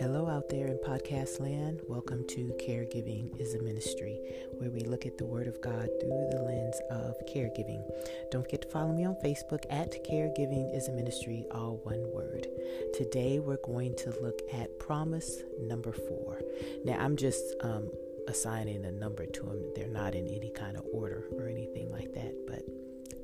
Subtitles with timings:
[0.00, 1.80] Hello, out there in podcast land.
[1.88, 4.18] Welcome to Caregiving is a Ministry,
[4.58, 7.84] where we look at the Word of God through the lens of caregiving.
[8.32, 12.48] Don't forget to follow me on Facebook at Caregiving is a Ministry, all one word.
[12.92, 16.40] Today, we're going to look at promise number four.
[16.84, 17.92] Now, I'm just um,
[18.26, 22.12] assigning a number to them, they're not in any kind of order or anything like
[22.14, 22.64] that, but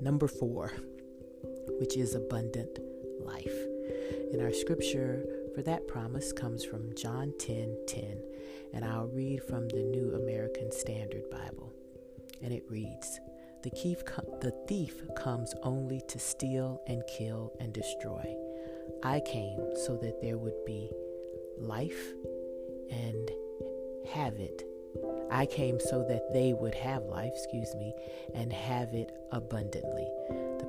[0.01, 0.73] number four,
[1.79, 2.79] which is abundant
[3.21, 3.55] life.
[4.33, 8.23] In our scripture, for that promise comes from John 10 10,
[8.73, 11.73] and I'll read from the New American Standard Bible.
[12.43, 13.21] And it reads
[13.63, 14.03] The thief,
[14.41, 18.37] the thief comes only to steal and kill and destroy.
[19.03, 20.91] I came so that there would be
[21.59, 22.13] life
[22.91, 23.31] and
[24.09, 24.65] have it.
[25.31, 27.95] I came so that they would have life, excuse me,
[28.35, 30.09] and have it abundantly.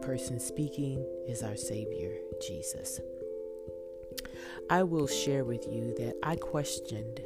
[0.06, 3.00] Person speaking is our Savior, Jesus.
[4.70, 7.22] I will share with you that I questioned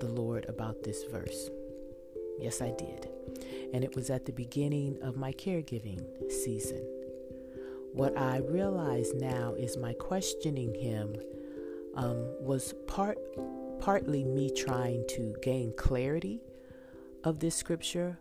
[0.00, 1.50] the Lord about this verse.
[2.40, 3.08] Yes, I did.
[3.72, 6.84] And it was at the beginning of my caregiving season.
[7.92, 11.14] What I realize now is my questioning Him
[11.94, 13.18] um, was part
[13.78, 16.40] partly me trying to gain clarity
[17.22, 18.18] of this scripture,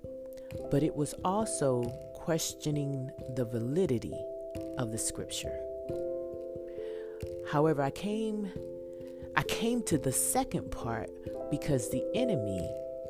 [0.69, 1.83] but it was also
[2.25, 4.19] questioning the validity
[4.79, 5.55] of the scripture.
[7.51, 8.51] However, I came
[9.37, 11.11] I came to the second part
[11.51, 12.67] because the enemy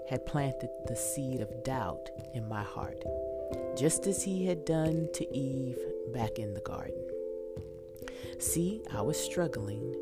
[0.10, 3.06] had planted the seed of doubt in my heart,
[3.78, 5.80] just as he had done to Eve
[6.14, 7.02] back in the garden.
[8.38, 9.96] See, I was struggling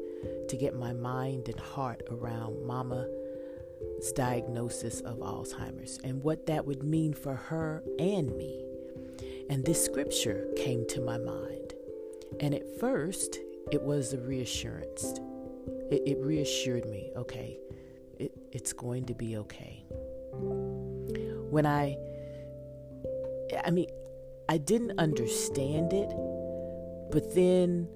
[0.47, 6.81] to get my mind and heart around Mama's diagnosis of Alzheimer's and what that would
[6.81, 8.72] mean for her and me.
[9.49, 11.73] And this scripture came to my mind.
[12.39, 13.39] And at first,
[13.71, 15.19] it was a reassurance.
[15.91, 17.59] It, it reassured me, okay,
[18.19, 19.85] it, it's going to be okay.
[21.49, 21.97] When I,
[23.63, 23.87] I mean,
[24.49, 26.09] I didn't understand it,
[27.11, 27.87] but then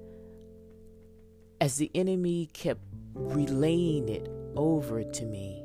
[1.60, 2.82] as the enemy kept
[3.14, 5.64] relaying it over to me,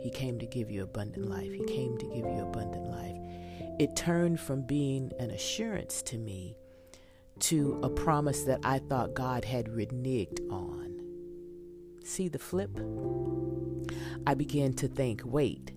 [0.00, 1.52] he came to give you abundant life.
[1.52, 3.16] He came to give you abundant life.
[3.78, 6.56] It turned from being an assurance to me
[7.40, 11.00] to a promise that I thought God had reneged on.
[12.02, 12.80] See the flip?
[14.26, 15.72] I began to think wait,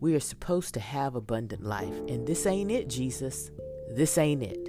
[0.00, 3.50] we are supposed to have abundant life, and this ain't it, Jesus.
[3.88, 4.68] This ain't it.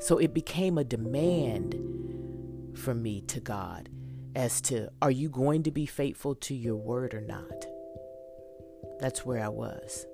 [0.00, 1.74] So it became a demand
[2.74, 3.90] from me to God
[4.34, 7.66] as to are you going to be faithful to your word or not?
[9.00, 10.06] That's where I was.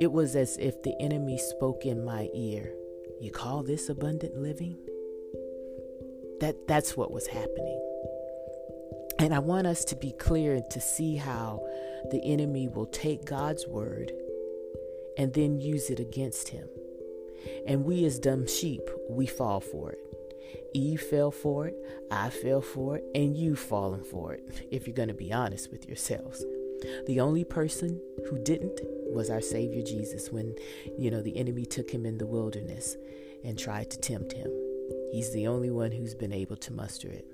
[0.00, 2.74] It was as if the enemy spoke in my ear
[3.20, 4.78] you call this abundant living?
[6.40, 7.78] That that's what was happening.
[9.18, 11.62] And I want us to be clear to see how
[12.10, 14.10] the enemy will take God's word
[15.18, 16.66] and then use it against him.
[17.66, 19.98] And we, as dumb sheep, we fall for it.
[20.72, 21.76] Eve fell for it,
[22.10, 25.70] I fell for it, and you've fallen for it, if you're going to be honest
[25.70, 26.42] with yourselves.
[27.06, 28.80] The only person who didn't
[29.12, 30.54] was our Savior Jesus when,
[30.98, 32.96] you know, the enemy took him in the wilderness
[33.44, 34.50] and tried to tempt him.
[35.12, 37.26] He's the only one who's been able to muster it.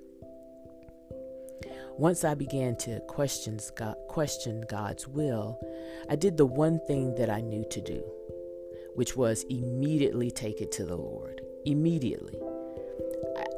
[1.98, 5.58] Once I began to question, God, question God's will,
[6.10, 8.02] I did the one thing that I knew to do,
[8.94, 11.40] which was immediately take it to the Lord.
[11.64, 12.38] Immediately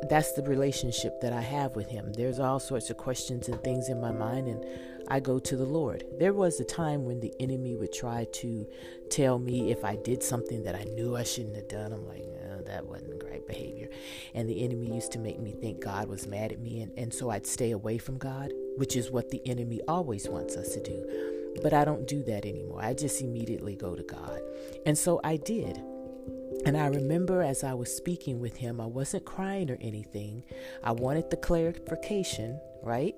[0.08, 2.12] that's the relationship that I have with Him.
[2.12, 4.64] There's all sorts of questions and things in my mind, and
[5.08, 6.04] I go to the Lord.
[6.18, 8.66] There was a time when the enemy would try to
[9.10, 11.92] tell me if I did something that I knew I shouldn't have done.
[11.92, 13.88] I'm like, oh, that wasn't great behavior.
[14.34, 17.12] And the enemy used to make me think God was mad at me, and, and
[17.12, 20.82] so I'd stay away from God, which is what the enemy always wants us to
[20.82, 21.04] do.
[21.62, 22.80] But I don't do that anymore.
[22.82, 24.40] I just immediately go to God.
[24.86, 25.82] And so I did.
[26.66, 30.44] And I remember as I was speaking with him, I wasn't crying or anything.
[30.82, 33.14] I wanted the clarification, right?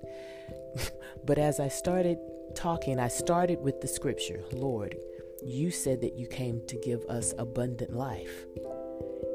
[1.25, 2.17] but as I started
[2.55, 4.95] talking, I started with the scripture Lord,
[5.43, 8.45] you said that you came to give us abundant life.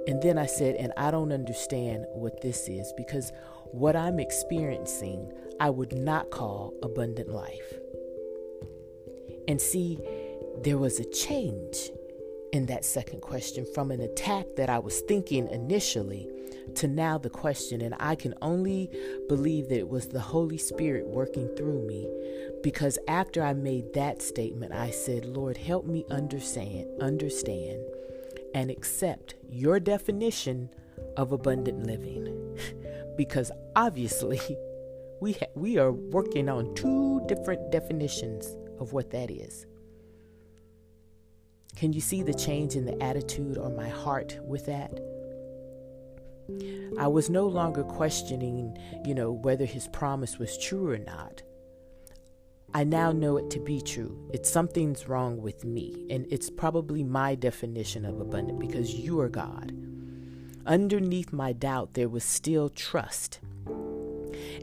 [0.06, 3.32] And then I said, and I don't understand what this is because
[3.72, 7.74] what I'm experiencing, I would not call abundant life.
[9.48, 9.98] And see,
[10.62, 11.90] there was a change
[12.56, 16.26] in that second question from an attack that I was thinking initially
[16.76, 17.82] to now the question.
[17.82, 18.90] And I can only
[19.28, 22.08] believe that it was the Holy Spirit working through me
[22.62, 27.78] because after I made that statement, I said, Lord, help me understand, understand
[28.54, 30.70] and accept your definition
[31.18, 32.58] of abundant living
[33.18, 34.40] because obviously
[35.20, 39.66] we ha- we are working on two different definitions of what that is.
[41.76, 44.98] Can you see the change in the attitude or my heart with that?
[46.98, 51.42] I was no longer questioning, you know, whether his promise was true or not.
[52.72, 54.28] I now know it to be true.
[54.32, 59.28] It's something's wrong with me, and it's probably my definition of abundant because you are
[59.28, 59.72] God.
[60.66, 63.40] Underneath my doubt, there was still trust.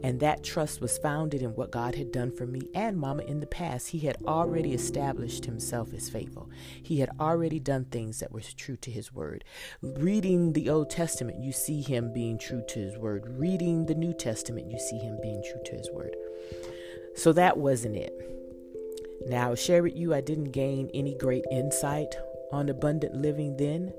[0.04, 3.40] And that trust was founded in what God had done for me and Mama in
[3.40, 3.90] the past.
[3.90, 6.50] He had already established himself as faithful.
[6.82, 9.44] He had already done things that were true to his word.
[9.82, 13.26] Reading the Old Testament, you see him being true to his word.
[13.28, 16.16] Reading the New Testament, you see him being true to his word.
[17.16, 18.14] So that wasn't it.
[19.28, 22.16] Now, share with you, I didn't gain any great insight
[22.52, 23.94] on abundant living then,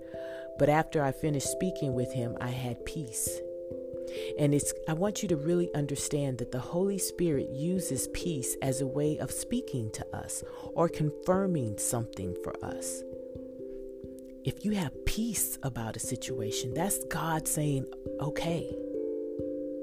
[0.58, 3.40] but after I finished speaking with him, I had peace.
[4.38, 8.80] And it's I want you to really understand that the Holy Spirit uses peace as
[8.80, 10.42] a way of speaking to us
[10.74, 13.02] or confirming something for us.
[14.44, 17.86] If you have peace about a situation, that's God saying,
[18.20, 18.70] "Okay,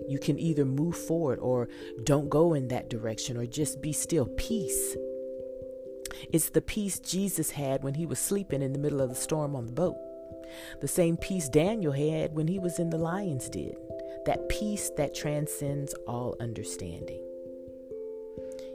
[0.07, 1.69] you can either move forward or
[2.03, 4.25] don't go in that direction or just be still.
[4.37, 4.97] Peace.
[6.31, 9.55] It's the peace Jesus had when he was sleeping in the middle of the storm
[9.55, 9.95] on the boat.
[10.81, 13.75] The same peace Daniel had when he was in the lion's den.
[14.25, 17.21] That peace that transcends all understanding.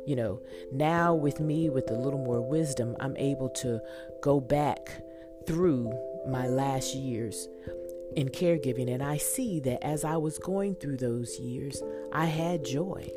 [0.07, 3.81] You know, now with me, with a little more wisdom, I'm able to
[4.23, 5.03] go back
[5.47, 5.93] through
[6.29, 7.49] my last years
[8.15, 11.83] in caregiving, and I see that as I was going through those years,
[12.13, 13.11] I had joy.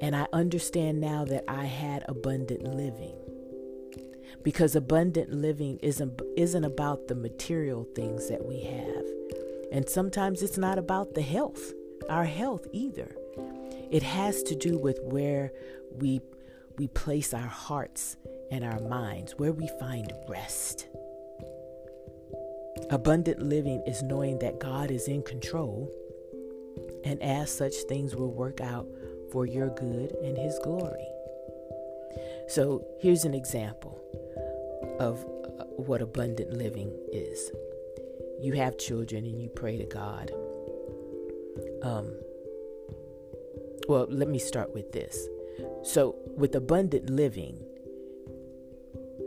[0.00, 3.14] And I understand now that I had abundant living.
[4.44, 9.04] Because abundant living isn't, isn't about the material things that we have.
[9.72, 11.72] And sometimes it's not about the health,
[12.08, 13.14] our health either.
[13.90, 15.52] It has to do with where
[15.90, 16.20] we,
[16.76, 18.16] we place our hearts
[18.50, 20.88] and our minds, where we find rest.
[22.90, 25.90] Abundant living is knowing that God is in control,
[27.04, 28.86] and as such, things will work out
[29.32, 31.06] for your good and His glory.
[32.48, 34.00] So, here's an example
[34.98, 35.18] of
[35.60, 37.50] uh, what abundant living is
[38.40, 40.30] you have children and you pray to God.
[41.82, 42.12] Um,
[43.88, 45.28] well, let me start with this.
[45.82, 47.64] So, with abundant living,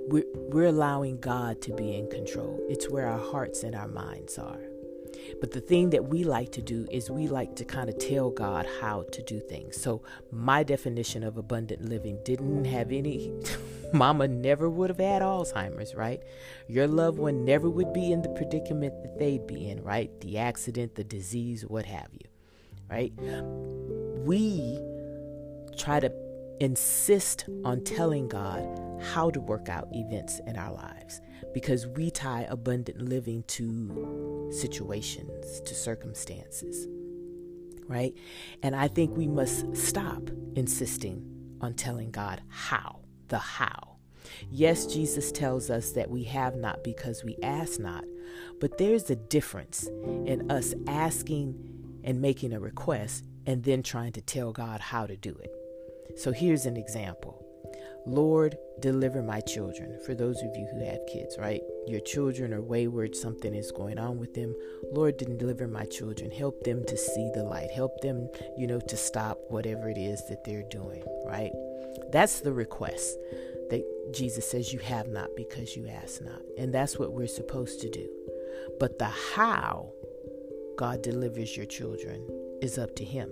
[0.08, 2.60] we're, we're allowing God to be in control.
[2.69, 4.62] It's where our hearts and our minds are.
[5.40, 8.30] But the thing that we like to do is we like to kind of tell
[8.30, 9.81] God how to do things.
[9.81, 13.34] So, my definition of abundant living didn't have any,
[13.94, 16.22] mama never would have had Alzheimer's, right?
[16.68, 20.10] Your loved one never would be in the predicament that they'd be in, right?
[20.22, 22.28] The accident, the disease, what have you,
[22.90, 23.13] right?
[24.25, 24.80] We
[25.78, 26.12] try to
[26.62, 28.63] insist on telling God
[29.02, 31.19] how to work out events in our lives
[31.56, 36.88] because we tie abundant living to situations, to circumstances,
[37.88, 38.13] right?
[38.62, 41.25] And I think we must stop insisting
[41.62, 43.00] on telling God how,
[43.30, 43.96] the how.
[44.52, 48.06] Yes, Jesus tells us that we have not because we ask not,
[48.60, 49.88] but there's a difference
[50.28, 51.56] in us asking
[52.03, 55.51] and making a request and then trying to tell God how to do it.
[56.18, 57.46] So here's an example
[58.06, 60.00] Lord, deliver my children.
[60.06, 61.62] For those of you who have kids, right?
[61.86, 64.56] Your children are wayward, something is going on with them.
[64.91, 66.32] Lord, deliver my children.
[66.32, 67.70] Help them to see the light.
[67.70, 68.27] Help them,
[68.58, 71.51] you know, to stop whatever it is that they're doing, right?
[72.12, 73.18] That's the request
[73.70, 76.41] that Jesus says you have not because you ask not.
[76.58, 78.10] And that's what we're supposed to do.
[78.80, 79.91] But the how
[80.77, 82.27] God delivers your children
[82.62, 83.32] is up to Him.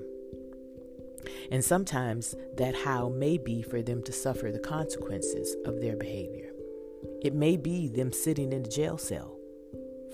[1.51, 6.51] And sometimes that how may be for them to suffer the consequences of their behavior.
[7.21, 9.38] It may be them sitting in a jail cell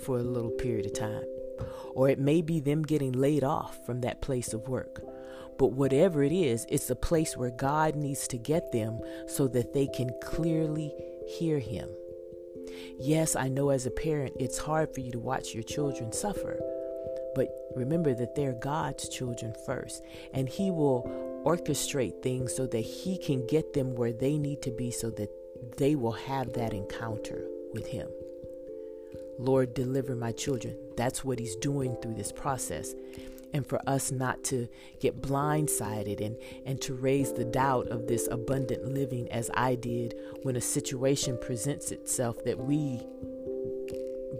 [0.03, 1.25] for a little period of time,
[1.93, 5.01] or it may be them getting laid off from that place of work.
[5.57, 9.74] But whatever it is, it's a place where God needs to get them so that
[9.74, 10.93] they can clearly
[11.27, 11.89] hear Him.
[13.00, 16.59] Yes, I know as a parent, it's hard for you to watch your children suffer
[17.36, 21.04] but remember that they're God's children first, and He will
[21.46, 25.30] orchestrate things so that He can get them where they need to be so that
[25.77, 28.08] they will have that encounter with Him.
[29.38, 30.77] Lord, deliver my children.
[30.96, 32.96] That's what He's doing through this process.
[33.54, 34.68] And for us not to
[35.00, 40.13] get blindsided and, and to raise the doubt of this abundant living as I did
[40.44, 43.01] when a situation presents itself that we,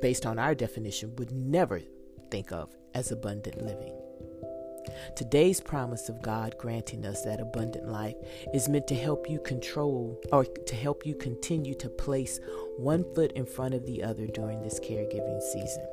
[0.02, 1.82] based on our definition, would never
[2.30, 3.94] think of as abundant living.
[5.16, 8.16] Today's promise of God granting us that abundant life
[8.54, 12.40] is meant to help you control or to help you continue to place
[12.78, 15.86] one foot in front of the other during this caregiving season.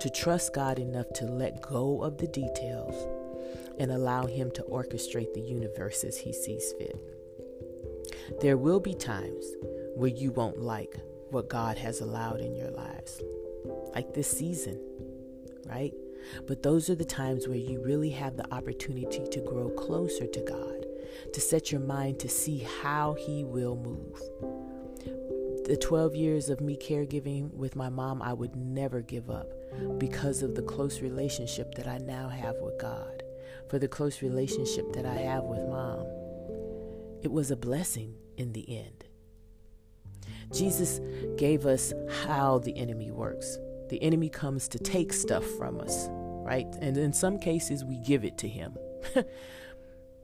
[0.00, 3.06] To trust God enough to let go of the details
[3.78, 6.96] and allow Him to orchestrate the universe as He sees fit.
[8.40, 9.44] There will be times
[9.94, 10.96] where you won't like
[11.30, 13.20] what God has allowed in your lives,
[13.94, 14.80] like this season,
[15.70, 15.94] right?
[16.46, 20.40] But those are the times where you really have the opportunity to grow closer to
[20.40, 20.86] God,
[21.32, 24.20] to set your mind to see how He will move.
[25.66, 29.52] The 12 years of me caregiving with my mom, I would never give up
[29.98, 33.22] because of the close relationship that I now have with God,
[33.68, 36.06] for the close relationship that I have with mom.
[37.22, 39.04] It was a blessing in the end.
[40.52, 41.00] Jesus
[41.36, 41.92] gave us
[42.24, 43.58] how the enemy works.
[43.90, 46.66] The enemy comes to take stuff from us, right?
[46.80, 48.76] And in some cases, we give it to him.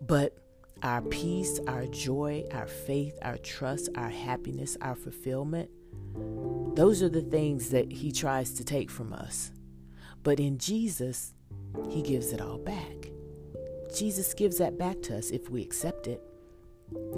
[0.00, 0.38] but
[0.82, 5.68] our peace, our joy, our faith, our trust, our happiness, our fulfillment,
[6.76, 9.50] those are the things that he tries to take from us.
[10.22, 11.34] But in Jesus,
[11.90, 13.10] he gives it all back.
[13.96, 16.22] Jesus gives that back to us if we accept it.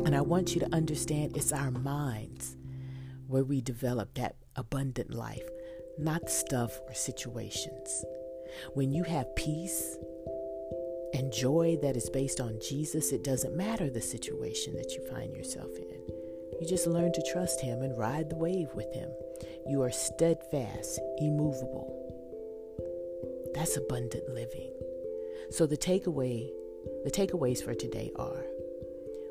[0.04, 2.56] And I want you to understand it's our minds
[3.26, 5.42] where we develop that abundant life,
[5.98, 8.04] not stuff or situations.
[8.74, 9.98] When you have peace
[11.14, 15.34] and joy that is based on Jesus, it doesn't matter the situation that you find
[15.34, 16.00] yourself in.
[16.60, 19.10] You just learn to trust Him and ride the wave with Him.
[19.66, 21.94] You are steadfast, immovable.
[23.54, 24.72] That's abundant living.
[25.50, 26.48] So the takeaway,
[27.04, 28.44] the takeaways for today are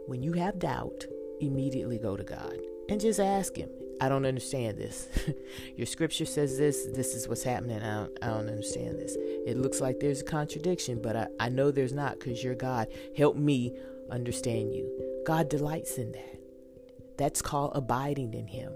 [0.05, 1.05] when you have doubt,
[1.41, 2.57] immediately go to God
[2.89, 3.69] and just ask Him.
[3.99, 5.07] I don't understand this.
[5.75, 6.85] Your scripture says this.
[6.93, 7.81] This is what's happening.
[7.81, 9.15] I don't, I don't understand this.
[9.17, 12.87] It looks like there's a contradiction, but I, I know there's not because you're God.
[13.15, 13.73] Help me
[14.11, 14.89] understand you.
[15.25, 16.39] God delights in that.
[17.17, 18.71] That's called abiding in Him.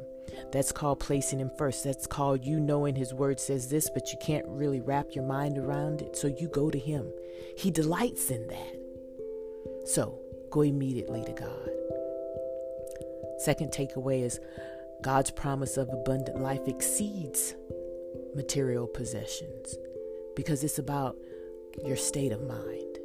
[0.51, 1.83] That's called placing Him first.
[1.83, 5.57] That's called you knowing His word says this, but you can't really wrap your mind
[5.57, 6.17] around it.
[6.17, 7.11] So you go to Him.
[7.57, 8.77] He delights in that.
[9.85, 11.69] So go immediately to God.
[13.39, 14.39] Second takeaway is
[15.01, 17.55] God's promise of abundant life exceeds
[18.35, 19.75] material possessions
[20.35, 21.17] because it's about
[21.83, 22.97] your state of mind.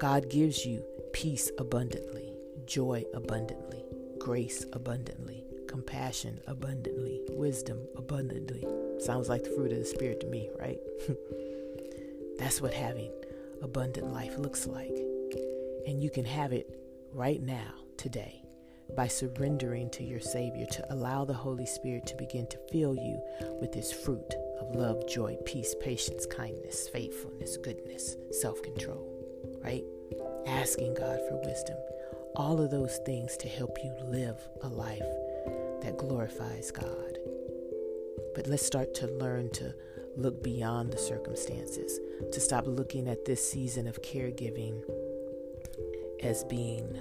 [0.00, 2.34] God gives you peace abundantly,
[2.66, 3.84] joy abundantly,
[4.18, 8.64] grace abundantly, compassion abundantly, wisdom abundantly.
[8.98, 10.78] Sounds like the fruit of the Spirit to me, right?
[12.38, 13.12] That's what having
[13.62, 14.96] abundant life looks like.
[15.86, 16.68] And you can have it
[17.12, 18.43] right now, today
[18.96, 23.20] by surrendering to your Savior to allow the Holy Spirit to begin to fill you
[23.60, 29.06] with His fruit of love, joy, peace, patience, kindness, faithfulness, goodness, self control,
[29.62, 29.84] right?
[30.46, 31.76] Asking God for wisdom.
[32.36, 35.06] All of those things to help you live a life
[35.82, 37.18] that glorifies God.
[38.34, 39.74] But let's start to learn to
[40.16, 42.00] look beyond the circumstances,
[42.32, 44.82] to stop looking at this season of caregiving
[46.22, 46.96] as being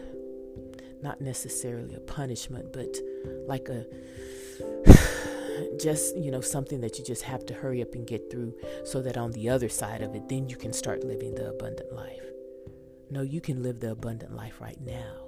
[1.04, 2.98] not necessarily a punishment, but
[3.46, 3.86] like a
[5.80, 8.56] just, you know, something that you just have to hurry up and get through
[8.86, 11.94] so that on the other side of it, then you can start living the abundant
[11.94, 12.24] life.
[13.12, 15.26] No, you can live the abundant life right now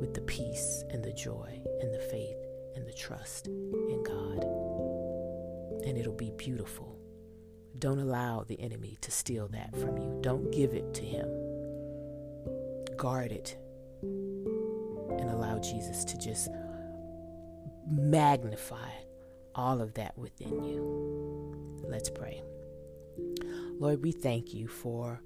[0.00, 2.36] with the peace and the joy and the faith
[2.76, 4.44] and the trust in God.
[5.84, 6.98] And it'll be beautiful.
[7.78, 10.18] Don't allow the enemy to steal that from you.
[10.20, 11.28] Don't give it to him.
[12.96, 13.56] Guard it
[15.18, 16.48] and allow Jesus to just
[17.90, 18.90] magnify
[19.54, 21.84] all of that within you.
[21.88, 22.42] Let's pray.
[23.78, 25.20] Lord, we thank you for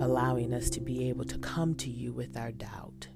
[0.00, 3.08] allowing us to be able to come to you with our doubt.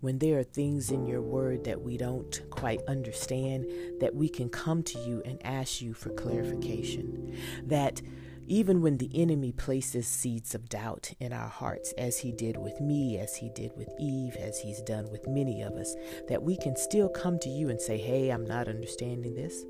[0.00, 3.66] When there are things in your word that we don't quite understand,
[4.00, 7.36] that we can come to you and ask you for clarification.
[7.64, 8.02] That
[8.46, 12.80] even when the enemy places seeds of doubt in our hearts, as he did with
[12.80, 15.94] me, as he did with Eve, as he's done with many of us,
[16.28, 19.64] that we can still come to you and say, Hey, I'm not understanding this.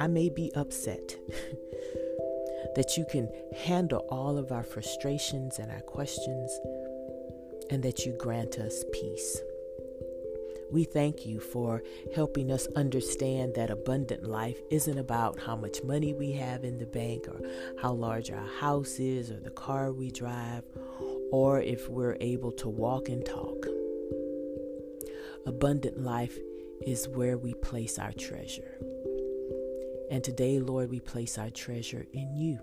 [0.00, 1.16] I may be upset.
[2.74, 6.58] that you can handle all of our frustrations and our questions,
[7.70, 9.40] and that you grant us peace.
[10.72, 11.82] We thank you for
[12.14, 16.86] helping us understand that abundant life isn't about how much money we have in the
[16.86, 17.40] bank or
[17.80, 20.64] how large our house is or the car we drive
[21.30, 23.66] or if we're able to walk and talk.
[25.46, 26.38] Abundant life
[26.86, 28.78] is where we place our treasure.
[30.10, 32.58] And today, Lord, we place our treasure in you.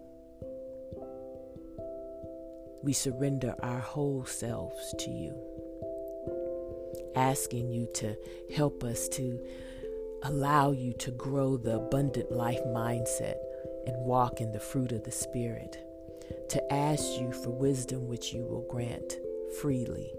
[2.83, 5.35] We surrender our whole selves to you,
[7.15, 8.15] asking you to
[8.55, 9.39] help us to
[10.23, 13.35] allow you to grow the abundant life mindset
[13.87, 15.77] and walk in the fruit of the Spirit,
[16.49, 19.17] to ask you for wisdom which you will grant
[19.59, 20.13] freely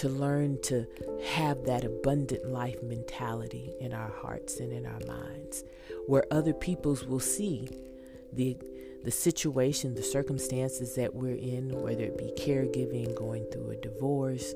[0.00, 0.86] to learn to
[1.22, 5.62] have that abundant life mentality in our hearts and in our minds,
[6.06, 7.68] where other peoples will see
[8.32, 8.56] the
[9.04, 14.54] the situation, the circumstances that we're in, whether it be caregiving, going through a divorce,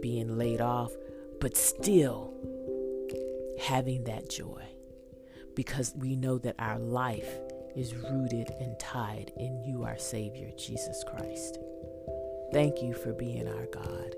[0.00, 0.92] being laid off,
[1.40, 2.34] but still
[3.60, 4.62] having that joy
[5.54, 7.40] because we know that our life
[7.74, 11.58] is rooted and tied in you, our Savior, Jesus Christ.
[12.52, 14.14] Thank you for being our God.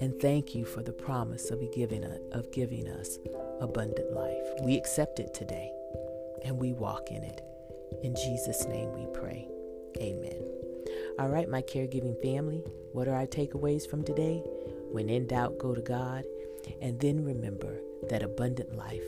[0.00, 3.18] And thank you for the promise of giving, of giving us
[3.60, 4.46] abundant life.
[4.62, 5.72] We accept it today
[6.44, 7.40] and we walk in it.
[8.02, 9.48] In Jesus' name we pray.
[9.98, 10.42] Amen.
[11.18, 12.62] All right, my caregiving family,
[12.92, 14.42] what are our takeaways from today?
[14.94, 16.24] When in doubt, go to God.
[16.80, 19.02] And then remember that abundant life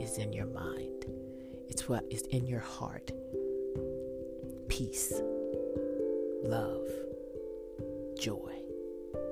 [0.00, 1.06] is in your mind,
[1.68, 3.12] it's what is in your heart
[4.68, 5.12] peace,
[6.42, 6.88] love,
[8.18, 8.56] joy.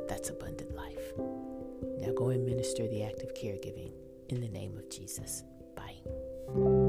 [0.09, 1.13] That's abundant life.
[1.99, 3.91] Now go and minister the act of caregiving
[4.29, 5.43] in the name of Jesus.
[5.75, 6.88] Bye.